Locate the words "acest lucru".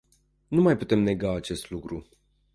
1.35-2.09